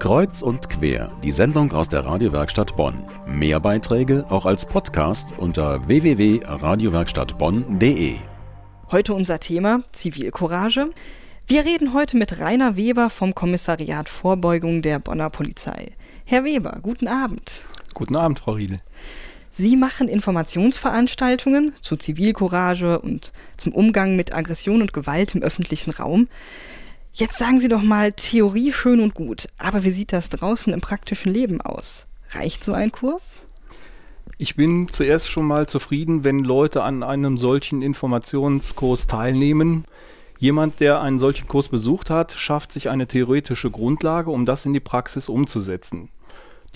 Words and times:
Kreuz 0.00 0.40
und 0.40 0.70
quer, 0.70 1.12
die 1.22 1.30
Sendung 1.30 1.72
aus 1.72 1.90
der 1.90 2.06
Radiowerkstatt 2.06 2.74
Bonn. 2.74 3.04
Mehr 3.26 3.60
Beiträge 3.60 4.24
auch 4.30 4.46
als 4.46 4.64
Podcast 4.64 5.34
unter 5.36 5.86
www.radiowerkstattbonn.de. 5.86 8.14
Heute 8.90 9.12
unser 9.12 9.40
Thema 9.40 9.82
Zivilcourage. 9.92 10.88
Wir 11.46 11.66
reden 11.66 11.92
heute 11.92 12.16
mit 12.16 12.40
Rainer 12.40 12.76
Weber 12.76 13.10
vom 13.10 13.34
Kommissariat 13.34 14.08
Vorbeugung 14.08 14.80
der 14.80 15.00
Bonner 15.00 15.28
Polizei. 15.28 15.90
Herr 16.24 16.44
Weber, 16.44 16.78
guten 16.80 17.06
Abend. 17.06 17.66
Guten 17.92 18.16
Abend, 18.16 18.40
Frau 18.40 18.52
Riedel. 18.52 18.80
Sie 19.50 19.76
machen 19.76 20.08
Informationsveranstaltungen 20.08 21.74
zu 21.82 21.98
Zivilcourage 21.98 23.00
und 23.00 23.32
zum 23.58 23.72
Umgang 23.72 24.16
mit 24.16 24.34
Aggression 24.34 24.80
und 24.80 24.94
Gewalt 24.94 25.34
im 25.34 25.42
öffentlichen 25.42 25.90
Raum. 25.90 26.28
Jetzt 27.12 27.38
sagen 27.38 27.58
Sie 27.58 27.68
doch 27.68 27.82
mal, 27.82 28.12
Theorie 28.12 28.72
schön 28.72 29.00
und 29.00 29.14
gut, 29.14 29.48
aber 29.58 29.82
wie 29.82 29.90
sieht 29.90 30.12
das 30.12 30.28
draußen 30.28 30.72
im 30.72 30.80
praktischen 30.80 31.32
Leben 31.32 31.60
aus? 31.60 32.06
Reicht 32.30 32.62
so 32.62 32.72
ein 32.72 32.92
Kurs? 32.92 33.42
Ich 34.38 34.54
bin 34.54 34.88
zuerst 34.88 35.28
schon 35.28 35.44
mal 35.44 35.68
zufrieden, 35.68 36.22
wenn 36.22 36.44
Leute 36.44 36.84
an 36.84 37.02
einem 37.02 37.36
solchen 37.36 37.82
Informationskurs 37.82 39.08
teilnehmen. 39.08 39.86
Jemand, 40.38 40.78
der 40.78 41.00
einen 41.00 41.18
solchen 41.18 41.48
Kurs 41.48 41.68
besucht 41.68 42.10
hat, 42.10 42.32
schafft 42.32 42.72
sich 42.72 42.88
eine 42.88 43.08
theoretische 43.08 43.72
Grundlage, 43.72 44.30
um 44.30 44.46
das 44.46 44.64
in 44.64 44.72
die 44.72 44.80
Praxis 44.80 45.28
umzusetzen. 45.28 46.10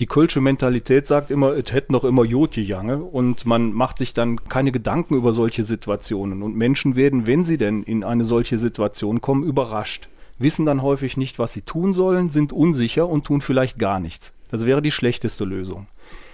Die 0.01 0.05
kölsche 0.05 0.41
Mentalität 0.41 1.07
sagt 1.07 1.31
immer, 1.31 1.53
es 1.53 1.71
hätte 1.71 1.93
noch 1.93 2.03
immer 2.03 2.25
Jod 2.25 2.51
gejange 2.51 2.97
und 2.97 3.45
man 3.45 3.71
macht 3.71 3.99
sich 3.99 4.13
dann 4.13 4.43
keine 4.49 4.73
Gedanken 4.73 5.15
über 5.15 5.31
solche 5.31 5.63
Situationen 5.63 6.43
und 6.43 6.57
Menschen 6.57 6.97
werden, 6.97 7.25
wenn 7.25 7.45
sie 7.45 7.57
denn 7.57 7.83
in 7.83 8.03
eine 8.03 8.25
solche 8.25 8.57
Situation 8.57 9.21
kommen, 9.21 9.45
überrascht 9.45 10.09
wissen 10.37 10.65
dann 10.65 10.81
häufig 10.81 11.17
nicht, 11.17 11.39
was 11.39 11.53
sie 11.53 11.61
tun 11.61 11.93
sollen, 11.93 12.29
sind 12.29 12.53
unsicher 12.53 13.07
und 13.07 13.25
tun 13.25 13.41
vielleicht 13.41 13.79
gar 13.79 13.99
nichts. 13.99 14.33
Das 14.51 14.65
wäre 14.65 14.81
die 14.81 14.91
schlechteste 14.91 15.45
Lösung. 15.45 15.87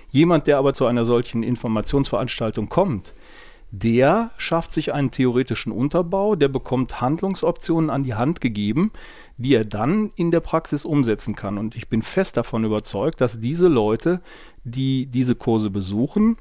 Jemand, 0.10 0.48
der 0.48 0.58
aber 0.58 0.74
zu 0.74 0.86
einer 0.86 1.06
solchen 1.06 1.44
Informationsveranstaltung 1.44 2.68
kommt, 2.68 3.14
der 3.72 4.32
schafft 4.36 4.74
sich 4.74 4.94
einen 4.94 5.12
theoretischen 5.12 5.72
Unterbau, 5.72 6.36
der 6.36 6.50
bekommt 6.50 7.00
Handlungsoptionen 7.00 7.90
an 7.90 8.04
die 8.04 8.16
Hand 8.16 8.42
gegeben, 8.42 8.92
die 9.38 9.56
er 9.56 9.64
dann 9.64 10.12
in 10.16 10.30
der 10.30 10.42
Praxis 10.42 10.84
umsetzen 10.84 11.36
kann. 11.36 11.58
Und 11.58 11.76
ich 11.76 11.88
bin 11.88 12.02
fest 12.02 12.36
davon 12.36 12.66
überzeugt, 12.66 13.22
dass 13.22 13.40
diese 13.40 13.70
Leute, 13.70 14.22
die 14.66 15.06
diese 15.06 15.36
Kurse 15.36 15.70
besuchen, 15.70 16.36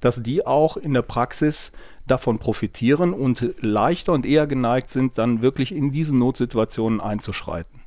dass 0.00 0.22
die 0.22 0.46
auch 0.46 0.76
in 0.76 0.94
der 0.94 1.02
Praxis 1.02 1.72
davon 2.06 2.38
profitieren 2.38 3.12
und 3.12 3.54
leichter 3.60 4.12
und 4.12 4.26
eher 4.26 4.46
geneigt 4.46 4.90
sind, 4.90 5.18
dann 5.18 5.42
wirklich 5.42 5.72
in 5.72 5.90
diesen 5.90 6.18
Notsituationen 6.18 7.00
einzuschreiten. 7.00 7.82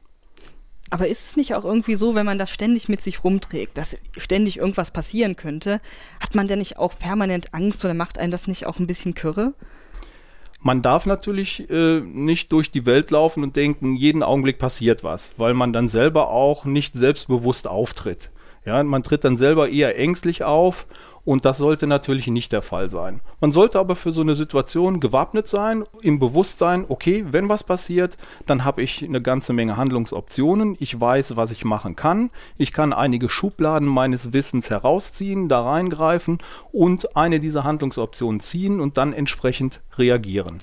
Aber 0.92 1.08
ist 1.08 1.28
es 1.28 1.36
nicht 1.36 1.54
auch 1.54 1.66
irgendwie 1.66 1.96
so, 1.96 2.16
wenn 2.16 2.26
man 2.26 2.40
das 2.40 2.50
ständig 2.50 2.90
mit 2.90 3.02
sich 3.02 3.24
rumträgt, 3.24 3.78
dass 3.78 3.98
ständig 4.18 4.58
irgendwas 4.58 4.92
passieren 4.92 5.36
könnte, 5.36 5.82
hat 6.20 6.34
man 6.34 6.48
denn 6.48 6.60
nicht 6.60 6.78
auch 6.78 6.98
permanent 6.98 7.54
Angst 7.54 7.86
oder 7.86 7.94
macht 7.94 8.18
einen 8.18 8.32
das 8.32 8.48
nicht 8.48 8.66
auch 8.66 8.80
ein 8.80 8.88
bisschen 8.88 9.14
kürre? 9.14 9.54
Man 10.62 10.82
darf 10.82 11.06
natürlich 11.06 11.70
äh, 11.70 12.02
nicht 12.02 12.52
durch 12.52 12.70
die 12.72 12.86
Welt 12.86 13.12
laufen 13.12 13.44
und 13.44 13.56
denken, 13.56 13.96
jeden 13.96 14.24
Augenblick 14.24 14.58
passiert 14.58 15.04
was, 15.04 15.34
weil 15.38 15.54
man 15.54 15.72
dann 15.72 15.88
selber 15.88 16.32
auch 16.32 16.66
nicht 16.66 16.96
selbstbewusst 16.96 17.68
auftritt. 17.68 18.32
Ja, 18.66 18.84
man 18.84 19.04
tritt 19.04 19.24
dann 19.24 19.38
selber 19.38 19.70
eher 19.70 19.98
ängstlich 19.98 20.44
auf 20.44 20.86
und 21.30 21.46
das 21.46 21.60
sollte 21.60 21.86
natürlich 21.86 22.26
nicht 22.26 22.52
der 22.54 22.64
Fall 22.64 22.90
sein. 22.90 23.22
Man 23.40 23.52
sollte 23.52 23.78
aber 23.78 23.96
für 23.96 24.12
so 24.12 24.22
eine 24.22 24.34
Situation 24.34 25.00
gewappnet 25.00 25.48
sein, 25.48 25.84
im 26.02 26.18
Bewusstsein, 26.18 26.86
okay, 26.90 27.24
wenn 27.30 27.50
was 27.50 27.64
passiert, 27.64 28.18
dann 28.48 28.66
habe 28.66 28.82
ich 28.82 29.04
eine 29.04 29.22
ganze 29.22 29.54
Menge 29.54 29.78
Handlungsoptionen. 29.78 30.76
Ich 30.80 31.00
weiß, 31.00 31.36
was 31.36 31.52
ich 31.52 31.64
machen 31.64 31.96
kann. 31.96 32.32
Ich 32.58 32.74
kann 32.74 32.94
einige 32.94 33.30
Schubladen 33.30 33.88
meines 33.88 34.34
Wissens 34.34 34.72
herausziehen, 34.72 35.50
da 35.50 35.62
reingreifen 35.62 36.40
und 36.72 37.16
eine 37.16 37.40
dieser 37.40 37.64
Handlungsoptionen 37.64 38.40
ziehen 38.40 38.80
und 38.80 38.98
dann 38.98 39.14
entsprechend 39.14 39.82
reagieren. 40.00 40.62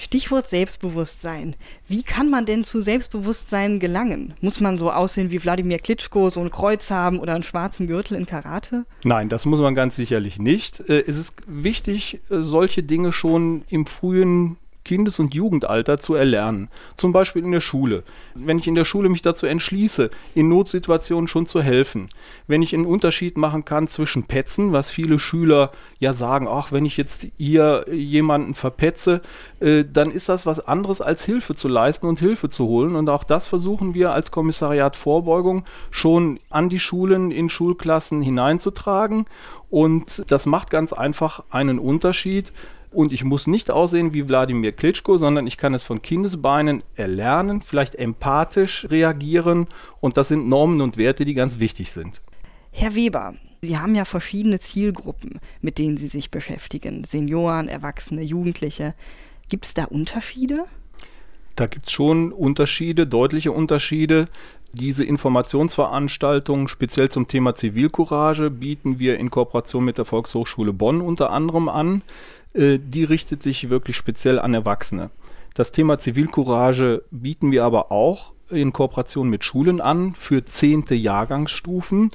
Stichwort 0.00 0.48
Selbstbewusstsein. 0.48 1.56
Wie 1.86 2.02
kann 2.02 2.30
man 2.30 2.46
denn 2.46 2.64
zu 2.64 2.80
Selbstbewusstsein 2.80 3.78
gelangen? 3.78 4.32
Muss 4.40 4.58
man 4.58 4.78
so 4.78 4.90
aussehen 4.90 5.30
wie 5.30 5.42
Wladimir 5.42 5.78
Klitschko, 5.78 6.30
so 6.30 6.40
ein 6.40 6.50
Kreuz 6.50 6.90
haben 6.90 7.20
oder 7.20 7.34
einen 7.34 7.42
schwarzen 7.42 7.86
Gürtel 7.86 8.16
in 8.16 8.24
Karate? 8.24 8.86
Nein, 9.04 9.28
das 9.28 9.44
muss 9.44 9.60
man 9.60 9.74
ganz 9.74 9.96
sicherlich 9.96 10.38
nicht. 10.38 10.80
Äh, 10.80 11.04
es 11.06 11.18
ist 11.18 11.34
wichtig, 11.46 12.20
äh, 12.30 12.38
solche 12.42 12.82
Dinge 12.82 13.12
schon 13.12 13.62
im 13.68 13.84
frühen 13.84 14.56
Kindes- 14.84 15.18
und 15.18 15.34
Jugendalter 15.34 15.98
zu 15.98 16.14
erlernen. 16.14 16.68
Zum 16.96 17.12
Beispiel 17.12 17.44
in 17.44 17.52
der 17.52 17.60
Schule. 17.60 18.02
Wenn 18.34 18.58
ich 18.58 18.66
in 18.66 18.74
der 18.74 18.84
Schule 18.84 19.08
mich 19.08 19.22
dazu 19.22 19.46
entschließe, 19.46 20.10
in 20.34 20.48
Notsituationen 20.48 21.28
schon 21.28 21.46
zu 21.46 21.62
helfen. 21.62 22.06
Wenn 22.46 22.62
ich 22.62 22.74
einen 22.74 22.86
Unterschied 22.86 23.36
machen 23.36 23.64
kann 23.64 23.88
zwischen 23.88 24.24
Petzen, 24.24 24.72
was 24.72 24.90
viele 24.90 25.18
Schüler 25.18 25.72
ja 25.98 26.14
sagen, 26.14 26.48
ach, 26.48 26.72
wenn 26.72 26.86
ich 26.86 26.96
jetzt 26.96 27.26
hier 27.36 27.84
jemanden 27.90 28.54
verpetze, 28.54 29.20
äh, 29.60 29.84
dann 29.90 30.10
ist 30.10 30.28
das 30.28 30.46
was 30.46 30.66
anderes 30.66 31.00
als 31.00 31.24
Hilfe 31.24 31.54
zu 31.54 31.68
leisten 31.68 32.06
und 32.06 32.18
Hilfe 32.18 32.48
zu 32.48 32.66
holen. 32.66 32.96
Und 32.96 33.08
auch 33.08 33.24
das 33.24 33.48
versuchen 33.48 33.94
wir 33.94 34.12
als 34.12 34.30
Kommissariat 34.30 34.96
Vorbeugung 34.96 35.64
schon 35.90 36.40
an 36.48 36.68
die 36.68 36.80
Schulen, 36.80 37.30
in 37.30 37.50
Schulklassen 37.50 38.22
hineinzutragen. 38.22 39.26
Und 39.68 40.30
das 40.30 40.46
macht 40.46 40.70
ganz 40.70 40.92
einfach 40.92 41.44
einen 41.50 41.78
Unterschied 41.78 42.52
und 42.92 43.12
ich 43.12 43.24
muss 43.24 43.46
nicht 43.46 43.70
aussehen 43.70 44.14
wie 44.14 44.28
Wladimir 44.28 44.72
Klitschko, 44.72 45.16
sondern 45.16 45.46
ich 45.46 45.56
kann 45.56 45.74
es 45.74 45.82
von 45.82 46.02
Kindesbeinen 46.02 46.82
erlernen, 46.94 47.62
vielleicht 47.62 47.94
empathisch 47.94 48.86
reagieren 48.90 49.68
und 50.00 50.16
das 50.16 50.28
sind 50.28 50.48
Normen 50.48 50.80
und 50.80 50.96
Werte, 50.96 51.24
die 51.24 51.34
ganz 51.34 51.58
wichtig 51.58 51.92
sind. 51.92 52.20
Herr 52.72 52.94
Weber, 52.94 53.34
Sie 53.62 53.78
haben 53.78 53.94
ja 53.94 54.06
verschiedene 54.06 54.58
Zielgruppen, 54.58 55.38
mit 55.60 55.78
denen 55.78 55.98
Sie 55.98 56.08
sich 56.08 56.30
beschäftigen. 56.30 57.04
Senioren, 57.04 57.68
Erwachsene, 57.68 58.22
Jugendliche. 58.22 58.94
Gibt 59.50 59.66
es 59.66 59.74
da 59.74 59.84
Unterschiede? 59.84 60.64
Da 61.56 61.66
gibt 61.66 61.88
es 61.88 61.92
schon 61.92 62.32
Unterschiede, 62.32 63.06
deutliche 63.06 63.52
Unterschiede. 63.52 64.28
Diese 64.72 65.04
Informationsveranstaltung 65.04 66.68
speziell 66.68 67.10
zum 67.10 67.26
Thema 67.26 67.54
Zivilcourage 67.54 68.50
bieten 68.50 68.98
wir 68.98 69.18
in 69.18 69.28
Kooperation 69.28 69.84
mit 69.84 69.98
der 69.98 70.04
Volkshochschule 70.06 70.72
Bonn 70.72 71.02
unter 71.02 71.30
anderem 71.30 71.68
an. 71.68 72.02
Äh, 72.52 72.78
die 72.78 73.04
richtet 73.04 73.42
sich 73.42 73.70
wirklich 73.70 73.96
speziell 73.96 74.38
an 74.38 74.54
Erwachsene. 74.54 75.10
Das 75.54 75.72
Thema 75.72 75.98
Zivilcourage 75.98 77.04
bieten 77.10 77.50
wir 77.50 77.64
aber 77.64 77.92
auch 77.92 78.32
in 78.48 78.72
Kooperation 78.72 79.28
mit 79.28 79.44
Schulen 79.44 79.80
an 79.80 80.14
für 80.14 80.44
zehnte 80.44 80.94
Jahrgangsstufen, 80.94 82.10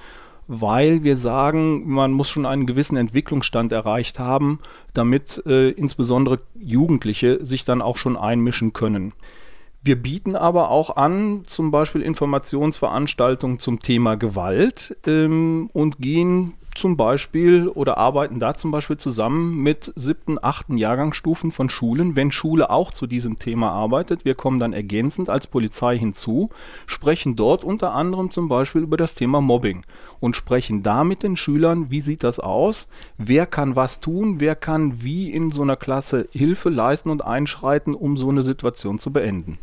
weil 0.48 1.04
wir 1.04 1.18
sagen, 1.18 1.88
man 1.88 2.12
muss 2.12 2.30
schon 2.30 2.46
einen 2.46 2.66
gewissen 2.66 2.98
Entwicklungsstand 2.98 3.72
erreicht 3.72 4.20
haben, 4.20 4.60
damit 4.94 5.42
äh, 5.46 5.70
insbesondere 5.70 6.40
Jugendliche 6.60 7.44
sich 7.46 7.66
dann 7.66 7.82
auch 7.82 7.98
schon 7.98 8.18
einmischen 8.18 8.74
können. 8.74 9.14
Wir 9.84 10.02
bieten 10.02 10.36
aber 10.36 10.70
auch 10.70 10.98
an, 10.98 11.44
zum 11.46 11.72
Beispiel 11.72 12.02
Informationsveranstaltungen 12.02 13.60
zum 13.60 13.80
Thema 13.80 14.16
Gewalt 14.16 14.98
ähm, 15.06 15.70
und 15.74 16.00
gehen 16.00 16.56
zum 16.76 16.98
Beispiel 16.98 17.68
oder 17.68 17.98
arbeiten 17.98 18.40
da 18.40 18.54
zum 18.54 18.72
Beispiel 18.72 18.98
zusammen 18.98 19.56
mit 19.64 19.92
siebten, 19.96 20.38
achten 20.42 20.78
Jahrgangsstufen 20.78 21.52
von 21.52 21.70
Schulen, 21.70 22.16
wenn 22.16 22.32
Schule 22.32 22.70
auch 22.70 22.94
zu 22.94 23.08
diesem 23.08 23.40
Thema 23.40 23.72
arbeitet. 23.72 24.26
Wir 24.26 24.36
kommen 24.36 24.60
dann 24.60 24.74
ergänzend 24.74 25.30
als 25.30 25.48
Polizei 25.48 25.98
hinzu, 25.98 26.50
sprechen 26.86 27.36
dort 27.36 27.64
unter 27.64 27.94
anderem 27.94 28.30
zum 28.30 28.50
Beispiel 28.50 28.82
über 28.82 28.98
das 28.98 29.16
Thema 29.16 29.42
Mobbing 29.42 29.84
und 30.20 30.36
sprechen 30.36 30.84
da 30.84 31.04
mit 31.04 31.24
den 31.24 31.38
Schülern, 31.38 31.90
wie 31.90 32.02
sieht 32.02 32.24
das 32.24 32.40
aus, 32.40 32.88
wer 33.18 33.46
kann 33.46 33.76
was 33.76 34.02
tun, 34.02 34.40
wer 34.40 34.56
kann 34.56 35.02
wie 35.02 35.32
in 35.32 35.52
so 35.52 35.62
einer 35.62 35.78
Klasse 35.78 36.28
Hilfe 36.32 36.70
leisten 36.70 37.10
und 37.10 37.24
einschreiten, 37.24 37.96
um 37.96 38.18
so 38.18 38.30
eine 38.30 38.44
Situation 38.44 39.00
zu 39.00 39.12
beenden. 39.12 39.58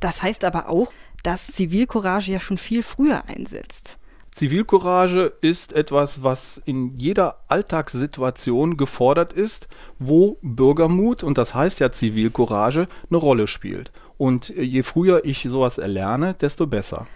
Das 0.00 0.22
heißt 0.22 0.44
aber 0.44 0.68
auch, 0.68 0.92
dass 1.22 1.46
Zivilcourage 1.46 2.32
ja 2.32 2.40
schon 2.40 2.58
viel 2.58 2.82
früher 2.82 3.24
einsetzt. 3.28 3.98
Zivilcourage 4.36 5.32
ist 5.40 5.72
etwas, 5.72 6.22
was 6.22 6.60
in 6.66 6.94
jeder 6.98 7.38
Alltagssituation 7.48 8.76
gefordert 8.76 9.32
ist, 9.32 9.66
wo 9.98 10.36
Bürgermut, 10.42 11.22
und 11.22 11.38
das 11.38 11.54
heißt 11.54 11.80
ja 11.80 11.90
Zivilcourage, 11.90 12.86
eine 13.08 13.16
Rolle 13.16 13.46
spielt. 13.46 13.92
Und 14.18 14.50
je 14.50 14.82
früher 14.82 15.24
ich 15.24 15.44
sowas 15.48 15.78
erlerne, 15.78 16.34
desto 16.34 16.66
besser. 16.66 17.06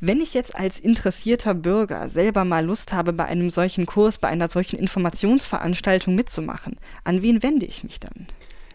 Wenn 0.00 0.20
ich 0.20 0.34
jetzt 0.34 0.56
als 0.56 0.80
interessierter 0.80 1.54
Bürger 1.54 2.08
selber 2.08 2.44
mal 2.44 2.66
Lust 2.66 2.92
habe, 2.92 3.12
bei 3.12 3.26
einem 3.26 3.50
solchen 3.50 3.86
Kurs, 3.86 4.18
bei 4.18 4.26
einer 4.26 4.48
solchen 4.48 4.80
Informationsveranstaltung 4.80 6.16
mitzumachen, 6.16 6.74
an 7.04 7.22
wen 7.22 7.40
wende 7.44 7.66
ich 7.66 7.84
mich 7.84 8.00
dann? 8.00 8.26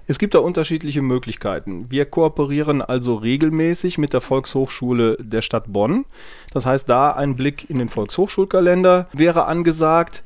Es 0.05 0.19
gibt 0.19 0.35
da 0.35 0.39
unterschiedliche 0.39 1.01
Möglichkeiten. 1.01 1.85
Wir 1.89 2.05
kooperieren 2.05 2.81
also 2.81 3.15
regelmäßig 3.15 3.97
mit 3.97 4.11
der 4.11 4.19
Volkshochschule 4.19 5.17
der 5.19 5.41
Stadt 5.41 5.71
Bonn. 5.71 6.05
Das 6.51 6.65
heißt, 6.65 6.89
da 6.89 7.11
ein 7.11 7.35
Blick 7.37 7.69
in 7.69 7.79
den 7.79 7.87
Volkshochschulkalender 7.87 9.07
wäre 9.13 9.45
angesagt. 9.45 10.23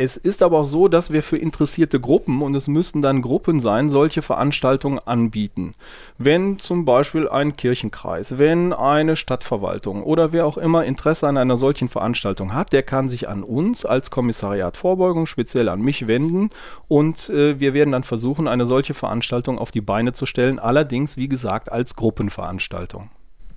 Es 0.00 0.16
ist 0.16 0.44
aber 0.44 0.60
auch 0.60 0.64
so, 0.64 0.86
dass 0.86 1.12
wir 1.12 1.24
für 1.24 1.38
interessierte 1.38 1.98
Gruppen, 1.98 2.40
und 2.42 2.54
es 2.54 2.68
müssten 2.68 3.02
dann 3.02 3.20
Gruppen 3.20 3.58
sein, 3.58 3.90
solche 3.90 4.22
Veranstaltungen 4.22 5.00
anbieten. 5.00 5.72
Wenn 6.18 6.60
zum 6.60 6.84
Beispiel 6.84 7.28
ein 7.28 7.56
Kirchenkreis, 7.56 8.38
wenn 8.38 8.72
eine 8.72 9.16
Stadtverwaltung 9.16 10.04
oder 10.04 10.30
wer 10.30 10.46
auch 10.46 10.56
immer 10.56 10.84
Interesse 10.84 11.26
an 11.26 11.36
einer 11.36 11.56
solchen 11.56 11.88
Veranstaltung 11.88 12.54
hat, 12.54 12.72
der 12.72 12.84
kann 12.84 13.08
sich 13.08 13.28
an 13.28 13.42
uns 13.42 13.84
als 13.84 14.12
Kommissariat 14.12 14.76
Vorbeugung, 14.76 15.26
speziell 15.26 15.68
an 15.68 15.80
mich 15.80 16.06
wenden 16.06 16.50
und 16.86 17.28
äh, 17.30 17.58
wir 17.58 17.74
werden 17.74 17.90
dann 17.90 18.04
versuchen, 18.04 18.46
eine 18.46 18.66
solche 18.66 18.94
Veranstaltung 18.94 19.58
auf 19.58 19.72
die 19.72 19.80
Beine 19.80 20.12
zu 20.12 20.26
stellen, 20.26 20.60
allerdings 20.60 21.16
wie 21.16 21.28
gesagt 21.28 21.72
als 21.72 21.96
Gruppenveranstaltung. 21.96 23.10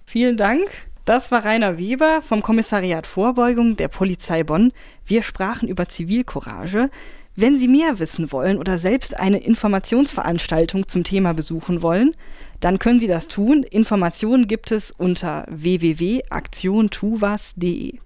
Vielen 0.08 0.38
Dank. 0.38 0.91
Das 1.06 1.31
war 1.31 1.44
Rainer 1.44 1.80
Weber 1.80 2.21
vom 2.21 2.44
Kommissariat 2.44 3.07
Vorbeugung 3.07 3.75
der 3.75 3.88
Polizei 3.88 4.44
Bonn. 4.44 4.71
Wir 5.06 5.24
sprachen 5.24 5.68
über 5.68 5.88
Zivilcourage. 5.88 6.92
Wenn 7.36 7.57
Sie 7.57 7.68
mehr 7.68 7.98
wissen 7.98 8.31
wollen 8.31 8.59
oder 8.59 8.77
selbst 8.77 9.18
eine 9.18 9.39
Informationsveranstaltung 9.39 10.88
zum 10.88 11.03
Thema 11.03 11.33
besuchen 11.33 11.81
wollen, 11.81 12.12
dann 12.59 12.77
können 12.77 13.00
Sie 13.00 13.07
das 13.07 13.27
tun. 13.27 13.63
Informationen 13.63 14.48
gibt 14.48 14.71
es 14.71 14.92
unter 14.92 15.48
www.aktiontuwas.de. 15.50 17.97